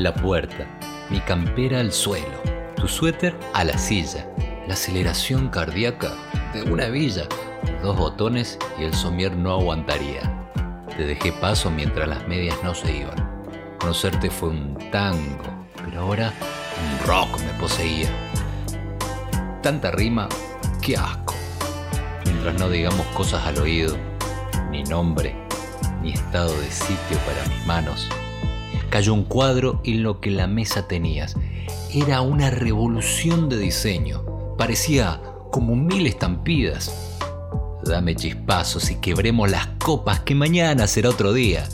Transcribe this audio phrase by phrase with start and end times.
[0.00, 0.66] La puerta,
[1.10, 2.42] mi campera al suelo,
[2.74, 4.26] tu suéter a la silla,
[4.66, 6.14] la aceleración cardíaca
[6.54, 7.24] de una villa,
[7.82, 10.22] dos botones y el somier no aguantaría.
[10.96, 13.44] Te dejé paso mientras las medias no se iban.
[13.78, 16.32] Conocerte fue un tango, pero ahora
[16.82, 18.08] un rock me poseía.
[19.62, 20.30] Tanta rima,
[20.80, 21.34] qué asco.
[22.24, 23.98] Mientras no digamos cosas al oído,
[24.70, 25.36] ni nombre,
[26.00, 28.08] ni estado de sitio para mis manos.
[28.90, 31.36] Cayó un cuadro en lo que la mesa tenías.
[31.94, 34.24] Era una revolución de diseño.
[34.58, 37.16] Parecía como mil estampidas.
[37.84, 41.68] Dame chispazos y quebremos las copas que mañana será otro día.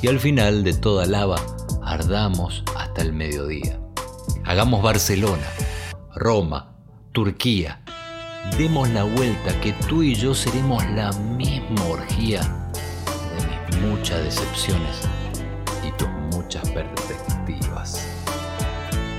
[0.00, 1.36] Y al final de toda lava,
[1.82, 3.78] ardamos hasta el mediodía.
[4.46, 5.46] Hagamos Barcelona,
[6.14, 6.74] Roma,
[7.12, 7.82] Turquía.
[8.56, 15.06] Demos la vuelta que tú y yo seremos la misma orgía de mis muchas decepciones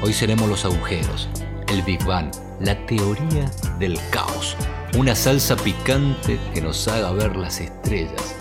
[0.07, 1.27] Hoy seremos los agujeros,
[1.67, 4.55] el Big Bang, la teoría del caos,
[4.97, 8.33] una salsa picante que nos haga ver las estrellas.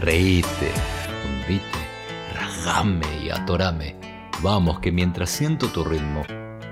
[0.00, 0.70] Reíte,
[1.26, 1.64] hundite,
[2.34, 3.96] rajame y atorame.
[4.42, 6.22] Vamos que mientras siento tu ritmo,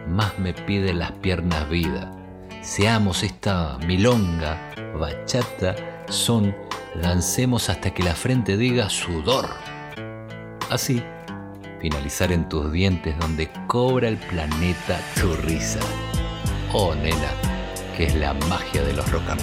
[0.07, 2.13] más me piden las piernas vida.
[2.61, 5.75] Seamos esta milonga, bachata,
[6.09, 6.55] son,
[7.03, 9.51] dancemos hasta que la frente diga sudor.
[10.71, 11.03] Así,
[11.81, 15.81] finalizar en tus dientes donde cobra el planeta tu risa.
[16.73, 17.33] Oh, nena,
[17.97, 19.41] que es la magia de los rock and.